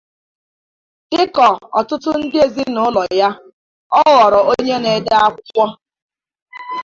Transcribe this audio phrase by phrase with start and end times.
[1.09, 1.45] Dị ka
[1.79, 3.29] ọtụtụ ndị ezinụlọ ya,
[3.99, 5.65] ọ ghọrọ onye na-ede akwụkwọ.